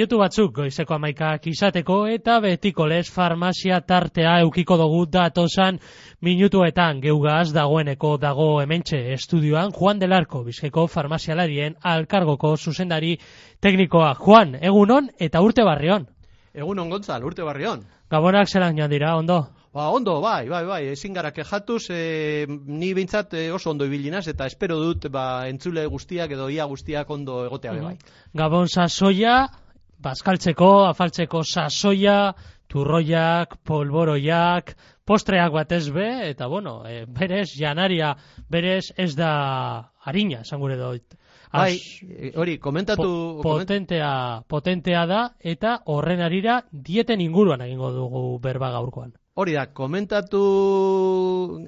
[0.00, 5.76] minutu batzuk goizeko amaikak izateko eta betiko les farmazia tartea eukiko dugu datosan
[6.24, 13.18] minutuetan geugaz dagoeneko dago hementxe estudioan Juan Delarko bizkeko farmazialarien alkargoko zuzendari
[13.60, 14.14] teknikoa.
[14.14, 16.08] Juan, egunon eta urte barrion.
[16.54, 17.84] Egunon gontzal, urte barrion.
[18.10, 19.42] Gabonak zelan joan dira, ondo?
[19.74, 24.26] Ba, ondo, bai, bai, bai, ezin gara kejatuz, e, ni bintzat e, oso ondo ibilinaz,
[24.32, 27.98] eta espero dut, ba, entzule guztiak edo ia guztiak ondo egotea bai.
[28.34, 29.44] Gabon sasoia,
[30.02, 32.32] bazkaltzeko, afaltzeko sasoia,
[32.70, 38.14] turroiak, polboroiak, postreak batez be, eta bueno, e, berez, janaria,
[38.48, 39.32] berez ez da
[40.06, 41.16] harina, zangure doit.
[41.50, 41.80] Bai,
[42.38, 43.08] hori, komentatu...
[43.42, 49.16] Po, potentea, potentea da, eta horren arira dieten inguruan egingo dugu berba gaurkoan.
[49.38, 50.40] Hori da, komentatu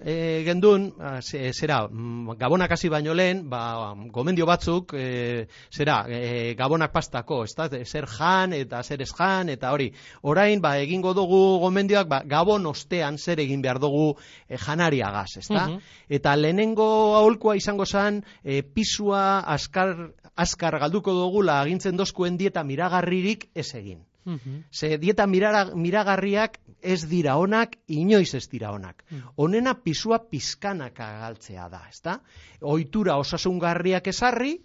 [0.03, 0.89] e, gendun,
[1.23, 7.55] zera, mm, gabonak hasi baino lehen, ba, gomendio batzuk, e, zera, e, gabonak pastako, ez
[7.55, 9.93] da, zer jan eta zer ez jan, eta hori,
[10.27, 14.17] orain, ba, egingo dugu gomendioak, ba, gabon ostean zer egin behar dugu
[14.49, 15.69] e, janariagaz, ez da?
[16.11, 16.89] Eta lehenengo
[17.23, 24.03] aholkoa izango zen, e, pisua askar, askar galduko dugula agintzen dozkuen dieta miragarririk ez egin.
[24.71, 29.05] Ze dieta miragarriak ez dira onak, inoiz ez dira onak.
[29.37, 32.21] Honena pisua pizkanaka galtzea da, ezta?
[32.61, 34.57] Ohitura osasungarriak esarri,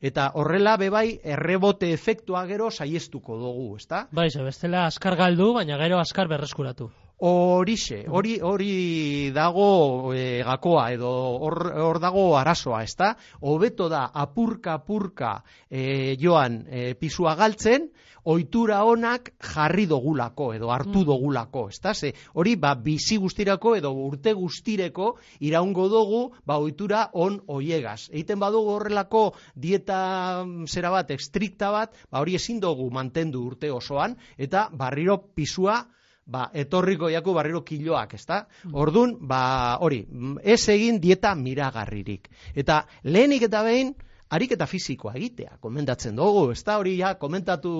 [0.00, 4.06] eta horrela bebai errebote efektua gero saiestuko dugu, ezta?
[4.12, 6.90] Bai, bestela askar galdu, baina gero askar berreskuratu.
[7.18, 11.10] Horixe, hori hori dago e, gakoa edo
[11.48, 13.14] hor dago arazoa, ezta?
[13.40, 15.30] Hobeto da apurka apurka
[15.70, 17.88] e, joan e, pisua galtzen,
[18.28, 21.06] ohitura onak jarri dogulako edo hartu mm.
[21.08, 21.94] dogulako, ezta?
[21.94, 28.10] Ze hori ba bizi guztirako edo urte guztireko iraungo dugu ba ohitura on hoiegaz.
[28.12, 33.72] Egiten badugu horrelako dieta mm, zera bat estrikta bat, ba hori ezin dugu mantendu urte
[33.72, 35.86] osoan eta barriro pisua
[36.26, 38.42] ba, etorriko jaku barriro kiloak, ezta?
[38.64, 38.74] Mm.
[38.74, 40.02] Ordun, ba, hori,
[40.42, 42.28] ez egin dieta miragarririk.
[42.54, 43.94] Eta lehenik eta behin,
[44.26, 47.72] ariketa fisikoa egitea, komendatzen dugu, ez da hori ja, komentatu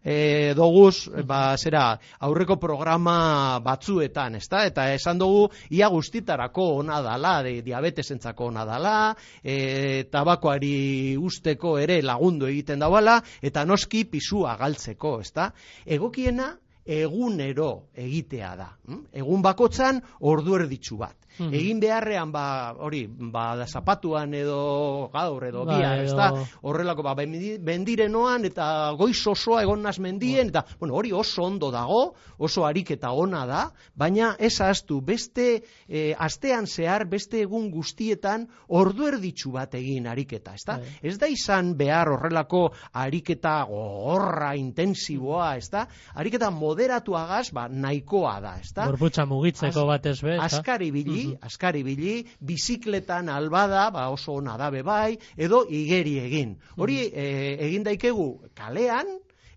[0.00, 5.44] e, doguz, ba, zera, aurreko programa batzuetan, ez da, eta esan dugu,
[5.76, 8.96] ia guztitarako ona dala, de, diabetesentzako ona dala,
[9.44, 15.50] e, tabakoari usteko ere lagundu egiten dauala, eta noski pisua galtzeko, ez da,
[15.84, 16.54] egokiena,
[16.84, 18.70] egunero egitea da.
[18.86, 19.04] Hm?
[19.12, 21.16] Egun bakotzan ordu erditzu bat.
[21.38, 21.54] -hmm.
[21.54, 26.32] Egin beharrean ba hori ba da zapatuan edo gaur edo ba, bihar, ezta?
[26.62, 32.14] Horrelako ba bendirenoan eta goiz osoa egon naz mendien eta bueno, hori oso ondo dago,
[32.38, 33.62] oso ariketa ona da,
[33.94, 40.54] baina ez ahaztu beste e, astean zehar beste egun guztietan ordu erditzu bat egin ariketa,
[40.54, 40.78] ezta?
[40.78, 40.98] Bai.
[41.02, 45.86] Ez da izan behar horrelako ariketa gogorra intensiboa, ezta?
[46.14, 48.86] Ariketa moderatuagaz, ba nahikoa da, ezta?
[48.90, 55.18] Gorputza mugitzeko batez be, Askari bili, askari bili, bizikletan albada, ba oso ona da bai,
[55.36, 56.56] edo igeri egin.
[56.76, 57.26] Hori e,
[57.68, 59.06] egin daikegu kalean,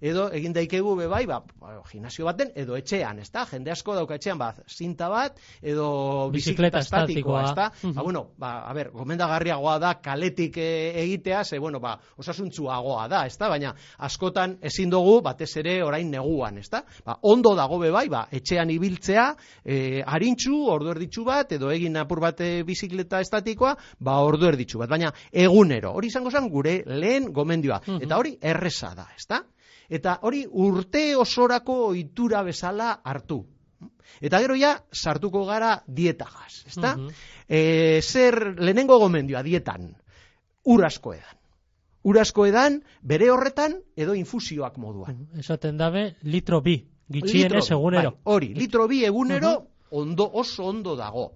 [0.06, 3.46] edo egin daikegu be bai, ba, ba, gimnasio baten edo etxean, ezta?
[3.50, 5.88] Jende asko dauka etxean ba zinta bat edo
[6.34, 7.70] bizikleta estatikoa, ezta?
[7.96, 10.68] Ba bueno, ba a ber, gomendagarriagoa da kaletik e,
[11.04, 13.50] egitea, ze bueno, ba osasuntsuagoa da, ezta?
[13.50, 13.74] Baina
[14.08, 16.84] askotan ezin dugu batez ere orain neguan, ezta?
[17.06, 19.28] Ba, ondo dago be bai, ba etxean ibiltzea,
[19.64, 24.84] e, arintxu, ordu erditzu bat edo egin apur bat e, bizikleta estatikoa, ba ordu erditzu
[24.84, 25.96] bat, baina egunero.
[25.96, 27.82] Hori izango zen gure lehen gomendioa.
[28.02, 29.42] Eta hori erresa da, ezta?
[29.90, 33.44] Eta hori urte osorako ohitura bezala hartu.
[34.22, 36.96] Eta gero ja sartuko gara dietagaz, ezta?
[36.98, 37.10] Mm
[37.46, 39.92] zer lehenengo gomendioa dietan
[40.66, 41.38] ur asko edan.
[42.06, 45.28] Ur asko edan bere horretan edo infusioak moduan.
[45.38, 46.78] Esaten dabe litro bi,
[47.10, 48.12] gitxienez egunero.
[48.12, 49.56] Bai, hori, litro bi egunero
[49.92, 51.32] ondo oso ondo dago.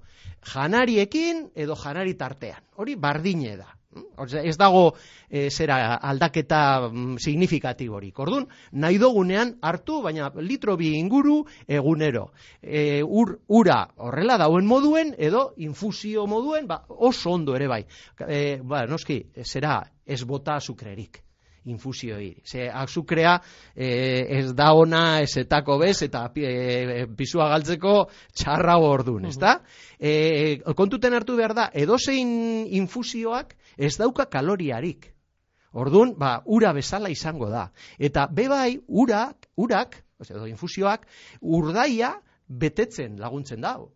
[0.54, 2.62] Janariekin edo janari tartean.
[2.76, 3.74] Hori bardine da.
[4.18, 4.94] Osea, ez dago
[5.30, 8.20] e, zera aldaketa mm, signifikatiborik.
[8.22, 12.28] Ordun, nahi dugunean hartu, baina litro bi inguru egunero.
[12.62, 17.82] E, ur, ura horrela dauen moduen edo infusio moduen, ba, oso ondo ere bai.
[18.28, 21.24] E, ba, noski, zera ez bota azukrerik
[21.66, 22.36] infusioi.
[22.44, 23.40] Ze azukrea
[23.76, 29.60] e, ez da ona esetako bez eta e, pisua galtzeko txarra ordun, ezta?
[30.00, 35.12] E, kontuten hartu behar da, edozein infusioak ez dauka kaloriarik.
[35.72, 37.68] Ordun, ba, ura bezala izango da.
[38.00, 41.06] Eta bebai, urak, urak, edo infusioak,
[41.42, 42.16] urdaia
[42.50, 43.92] betetzen laguntzen dago.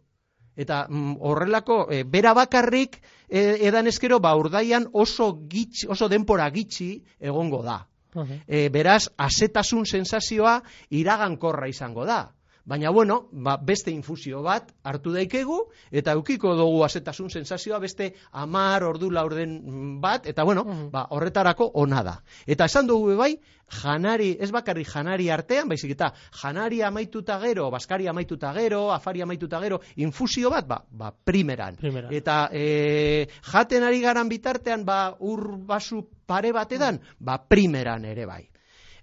[0.55, 6.49] Eta mm, horrelako, e, bera bakarrik e, edan eskero, ba, urdaian oso, gitx, oso denpora
[6.53, 7.79] gitxi egongo da.
[8.13, 8.43] Mhm.
[8.47, 10.59] E, beraz, azetasun sensazioa
[10.89, 12.27] iragankorra izango da.
[12.65, 15.57] Baina, bueno, ba, beste infusio bat hartu daikegu,
[15.91, 19.57] eta eukiko dugu azetasun sensazioa beste amar ordu laurden
[19.99, 22.13] bat, eta bueno, ba, horretarako ona da.
[22.47, 23.33] Eta esan dugu bai,
[23.81, 29.59] janari, ez bakarrik janari artean, baizik eta janari amaituta gero, baskari amaituta gero, afari amaituta
[29.59, 31.75] gero, infusio bat, ba, ba primeran.
[31.83, 32.15] Primeran.
[32.15, 38.45] Eta e, jaten ari garan bitartean, ba, ur basu pare batedan, ba, primeran ere bai.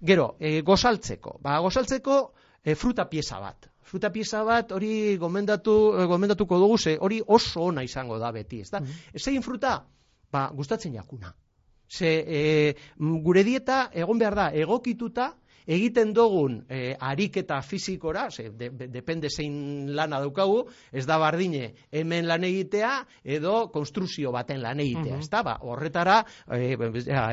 [0.00, 1.42] Gero, e, gozaltzeko.
[1.44, 2.22] Ba, gozaltzeko
[2.64, 3.68] e, fruta pieza bat.
[3.80, 8.60] Fruta pieza bat hori gomendatu, e, gomendatuko dugu, ze hori oso ona izango da beti,
[8.60, 8.82] ez da?
[9.16, 9.78] Zein fruta?
[10.32, 11.34] Ba, gustatzen jakuna.
[11.90, 12.42] Ze e,
[12.98, 15.32] gure dieta egon behar da egokituta
[15.66, 21.72] egiten dugun e, ariketa fizikora, ze, de, de- depende zein lana daukagu, ez da bardine
[21.92, 25.20] hemen lan egitea edo konstruzio baten lan egitea, Mhm.
[25.20, 25.42] ez da?
[25.42, 26.76] Ba, horretara e,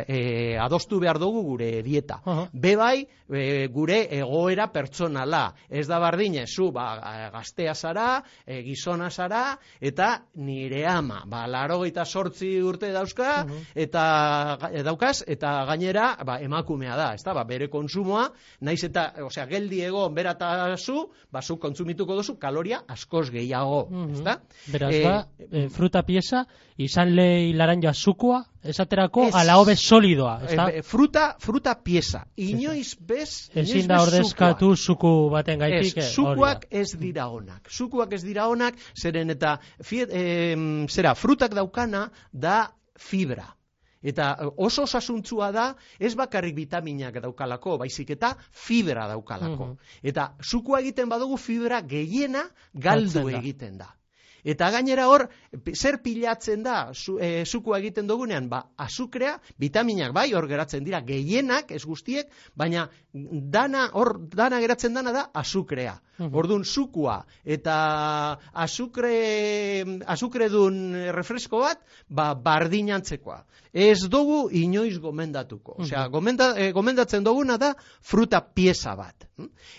[0.08, 2.22] e, adostu behar dugu gure dieta.
[2.26, 2.48] Aha.
[2.54, 5.54] Be bai, e, gure egoera pertsonala.
[5.70, 11.84] Ez da bardine, zu, ba, gaztea zara, e, gizona zara, eta nire ama, ba, laro
[12.06, 13.58] sortzi urte dauzka, Mhm.
[13.76, 18.17] eta e, daukaz, eta gainera, ba, emakumea da, ez da, ba, bere konsumoa,
[18.62, 24.14] naiz eta, osea, geldi egon berata zu, ba, zu kontsumituko duzu kaloria askoz gehiago, Mhm.
[24.14, 24.38] ez da?
[24.74, 26.46] Beraz, Eh, ba, e, fruta pieza,
[26.78, 29.36] izan lehi laranja zukua, esaterako, Ez.
[29.36, 30.70] ala hobe solidoa, ez da?
[30.72, 32.26] E, fruta, fruta pieza.
[32.36, 35.98] Inoiz bez, inoiz Ezin da ordezkatu zuku baten gaitik.
[35.98, 37.70] Ez, eh, zukuak hori ez dira onak.
[37.72, 43.57] Zukuak ez dira onak, zeren eta fiet, em, zera, frutak daukana da fibra.
[44.04, 45.68] Eta eh, oso osasuntzua da,
[46.00, 49.74] ez bakarrik vitaminak daukalako, baizik eta fibra daukalako.
[49.74, 49.94] Mhm.
[50.04, 53.97] Eta zukua egiten badugu fibra gehiena galdu egiten da.
[54.44, 55.28] Eta gainera hor,
[55.74, 58.50] zer pilatzen da zu, e, zukua egiten dugunean?
[58.50, 64.94] Ba, azukrea, vitaminak bai, hor geratzen dira gehienak, ez guztiek, baina dana, hor dana geratzen
[64.94, 65.98] dana da azukrea.
[66.18, 66.34] Mhm.
[66.34, 67.76] Orduan, zukua eta
[68.54, 70.80] azukre, azukredun
[71.14, 73.44] refresko bat, ba, bardinantzekoa.
[73.74, 75.76] Ez dugu inoiz gomendatuko.
[75.84, 79.28] Osea, gomenda, e, gomendatzen duguna da fruta pieza bat.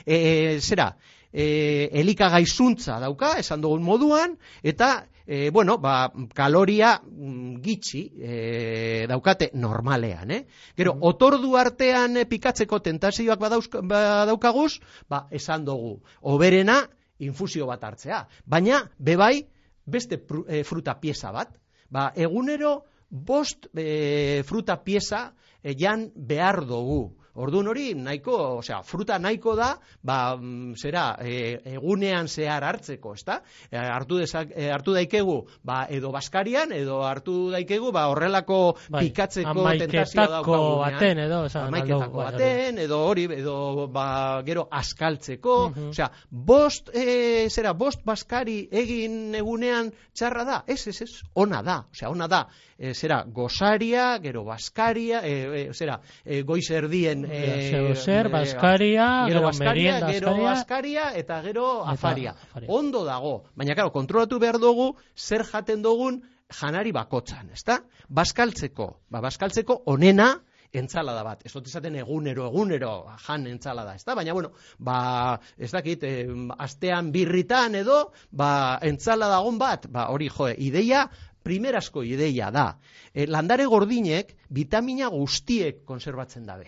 [0.07, 0.93] E, zera,
[1.33, 9.51] e, elikagaizuntza dauka, esan dugun moduan, eta, e, bueno, ba, kaloria mm, gitxi e, daukate
[9.55, 10.43] normalean, eh?
[10.77, 14.79] Gero, otordu artean e, pikatzeko tentazioak badaukaguz,
[15.09, 16.83] ba, esan dugu, oberena
[17.19, 18.25] infusio bat hartzea.
[18.47, 19.47] Baina, bebai,
[19.85, 21.53] beste pru- e, fruta pieza bat,
[21.91, 25.33] ba, egunero bost e, fruta pieza
[25.63, 27.17] e, jan behar dugu.
[27.39, 29.69] Orduan hori nahiko, osea, fruta nahiko da,
[30.03, 33.37] ba, mm, zera, e, egunean zehar hartzeko, ezta?
[33.71, 38.59] E, hartu, dezak, e, hartu daikegu, ba, edo baskarian, edo hartu daikegu, ba, horrelako
[38.91, 40.97] Bai, pikatzeko tentazioa daukagunean.
[40.99, 44.09] baten edo, esan Hamaiketako aldo, baten, edo hori, edo, ba,
[44.45, 45.89] gero askaltzeko, Mhm.
[45.91, 51.85] osea, bost, e, zera, bost baskari egin egunean txarra da, ez, ez, ez, ona da,
[51.93, 52.47] osea, ona da,
[52.79, 59.27] e, zera, gozaria, gero baskaria, e, e, zera, e, goiz erdien, e, zer, e, baskaria,
[59.29, 60.53] gero baskaria, gero askaria.
[60.53, 62.33] askaria, eta gero afaria.
[62.33, 62.69] afaria.
[62.69, 67.83] Ondo dago, baina, karo, kontrolatu behar dugu, zer jaten dugun janari bakotzan, ezta?
[68.09, 70.35] Baskaltzeko, ba, baskaltzeko onena,
[70.73, 71.45] entzalada bat.
[71.49, 72.93] Ez dut esaten egunero, egunero
[73.25, 74.15] jan entzalada, ezta?
[74.17, 76.27] Baina, bueno, ba, ez dakit, eh,
[76.59, 81.09] astean birritan edo, ba, entzalada on bat, ba, hori, jo, ideia,
[81.43, 82.69] primerasko ideia da.
[83.15, 86.59] E, landare gordinek vitamina guztiek konserbatzen da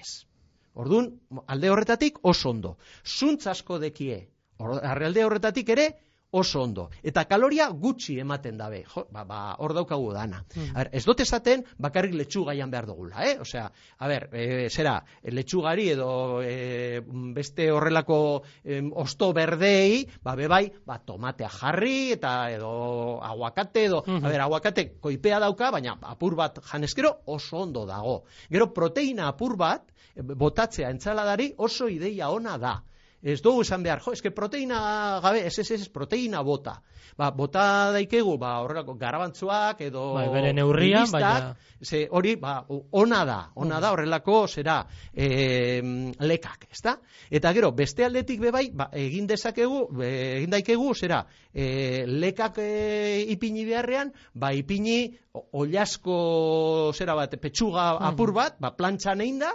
[0.81, 0.87] bez.
[0.87, 2.77] Orduan, alde horretatik oso ondo.
[3.05, 5.87] Zuntz asko dekie, Hor- alde horretatik ere
[6.31, 6.91] oso ondo.
[7.03, 8.85] Eta kaloria gutxi ematen dabe.
[8.87, 10.45] Jo, ba, ba, hor daukagu dana.
[10.55, 10.73] Mm.
[10.77, 13.37] Ber, ez dut esaten bakarrik letxugaian behar dugula, eh?
[13.41, 13.67] Osea,
[13.99, 17.01] a ber, e, zera, letxugari edo e,
[17.35, 24.25] beste horrelako em, osto berdei, ba, bebai, ba, tomatea jarri eta edo aguakate edo, Mhm.
[24.25, 28.23] a ber, aguakate koipea dauka, baina apur bat janezkero oso ondo dago.
[28.51, 32.83] Gero proteina apur bat, e, botatzea entzaladari oso ideia ona da.
[33.23, 36.79] Ez dugu esan behar, jo, eske proteina gabe, ez, ez, ez, proteina bota.
[37.19, 43.25] Ba, bota daikegu, ba, horrelako garabantzuak edo Bai, bere ribistak, baina- ze hori, ba, ona
[43.29, 45.83] da, ona da horrelako, zera, e,
[46.21, 46.97] lekak, ezta?
[47.31, 53.67] Eta gero, beste aldetik bebai, ba, egin dezakegu, egin daikegu, zera, e, lekak e, ipini
[53.69, 59.53] beharrean, ba, ipini o- oliasko, zera bat, petxuga apur bat, ba, plantxan egin da,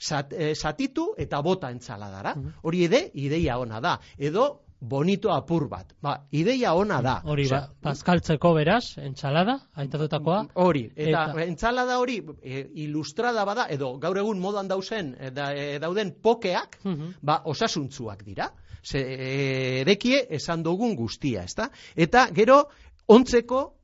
[0.00, 2.34] zat, e, zatitu eta bota entzaladara.
[2.62, 3.98] Hori ede, ideia ona da.
[4.18, 5.92] Edo, bonito apur bat.
[6.00, 7.16] Ba, ideia ona da.
[7.24, 10.44] Hori, Osea, ba, bazkaltzeko beraz, entsalada, aintatutakoa.
[10.54, 15.48] Hori, eta, Eta- entzalada hori e, ilustrada bada, edo gaur egun modan dausen, e, da,
[15.54, 17.14] e, dauden pokeak, Mhm.
[17.22, 18.52] ba, osasuntzuak dira.
[18.84, 21.70] Ze, e, erekie esan dugun guztia, ezta?
[21.96, 22.68] Eta gero,
[23.08, 23.74] ontzeko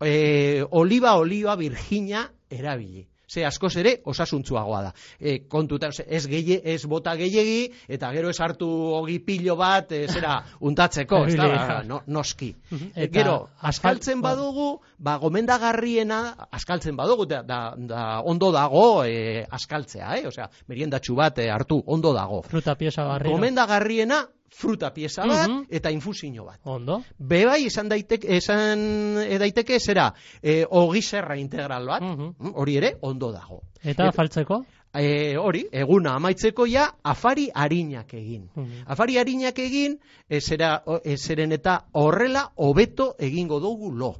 [0.00, 3.08] e, oliba olioa virgina erabili.
[3.34, 4.90] Ze askoz ere osasuntzuagoa da.
[5.18, 8.68] E, kontuta, ez, gehi, ez bota gehiegi, eta gero ez hartu
[9.00, 10.36] ogi pilo bat, e, zera,
[10.68, 12.52] untatzeko, ez da, no, noski.
[12.70, 12.92] Mhm.
[12.94, 13.34] E, Eta gero,
[13.72, 16.20] askaltzen ba- badugu, ba, gomendagarriena,
[16.54, 20.26] askaltzen badugu, da, da, da ondo dago e, askaltzea, eh?
[20.30, 22.42] Osea, meriendatxu bat e, hartu, ondo dago.
[22.46, 23.34] Fruta pieza barriro.
[23.34, 25.66] Gomendagarriena, fruta pieza bat, Mhm.
[25.70, 26.60] eta infusio bat.
[26.64, 27.02] Ondo.
[27.18, 32.34] Bebai esan daiteke, esan e, daiteke zera, e, ogi zerra integral bat, Mhm.
[32.38, 33.62] Mm, hori ere, ondo dago.
[33.82, 34.64] Eta afaltzeko?
[34.96, 38.48] E, hori, eguna amaitzeko ja, afari harinak egin.
[38.54, 38.84] Mhm.
[38.86, 39.98] Afari harinak egin,
[40.28, 44.14] e, zera, e, zeren eta horrela hobeto egingo dugu lo.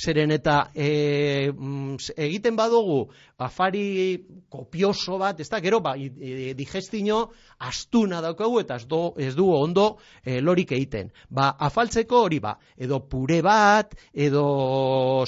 [0.00, 3.02] Zeren eta e, mm, egiten badugu
[3.40, 4.20] afari
[4.52, 7.20] kopioso bat, ez da, gero, ba, digestino
[7.66, 9.86] astuna daukagu eta ez, do, ez du ondo
[10.24, 11.10] e, lorik egiten.
[11.28, 14.44] Ba, afaltzeko hori ba, edo pure bat, edo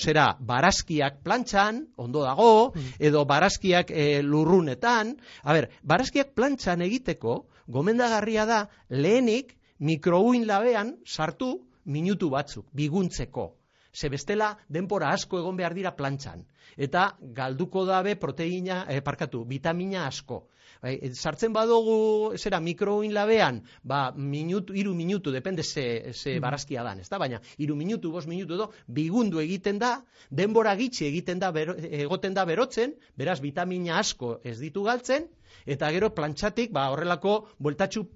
[0.00, 5.16] zera, barazkiak plantxan, ondo dago, edo barazkiak e, lurrunetan.
[5.44, 7.42] A ber, barazkiak plantxan egiteko,
[7.72, 11.54] gomendagarria da, lehenik mikrouin labean sartu
[11.84, 13.50] minutu batzuk, biguntzeko.
[13.92, 16.46] Ze bestela denpora asko egon behar dira plantxan.
[16.76, 17.04] Eta
[17.38, 20.46] galduko dabe proteina, eh, parkatu, vitamina asko.
[20.82, 26.98] Bai, sartzen badugu, zera, mikroin labean, ba, minutu, iru minutu, depende ze, ze barazkia dan,
[27.04, 27.20] ez da?
[27.22, 29.92] Baina, iru minutu, bost minutu edo, bigundu egiten da,
[30.30, 35.28] denbora gitxi egiten da, bero, egoten da berotzen, beraz, vitamina asko ez ditu galtzen,
[35.66, 38.08] eta gero plantxatik, ba, horrelako, bueltatxu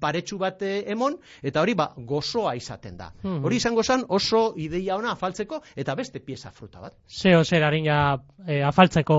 [0.00, 3.10] paretsu bat eh, emon, eta hori ba, gozoa izaten da.
[3.22, 3.44] Mhm.
[3.44, 6.96] Hori izango zen oso ideia ona afaltzeko, eta beste pieza fruta bat.
[7.08, 9.18] Zeo zer harina e, afaltzeko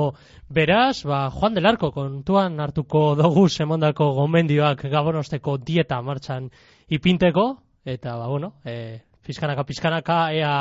[0.49, 6.49] beraz, ba, Juan del Arco kontuan hartuko dugu semondako gomendioak gabonosteko dieta martxan
[6.89, 7.49] ipinteko,
[7.85, 10.53] eta, ba, bueno, e, pizkanaka, pizkanaka, ea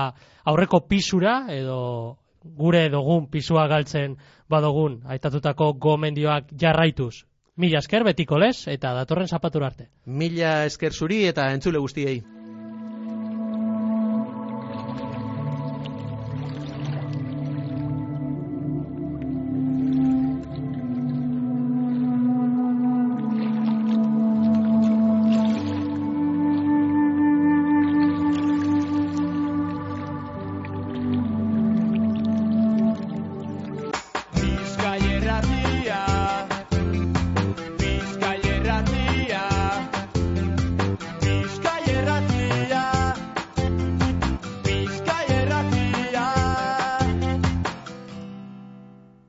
[0.45, 2.19] aurreko pisura, edo
[2.59, 4.17] gure dugun pisua galtzen
[4.49, 7.27] badogun, aitatutako gomendioak jarraituz.
[7.58, 9.88] Mila esker betiko lez, eta datorren zapatura arte.
[10.06, 12.20] Mila esker zuri eta entzule guztiei.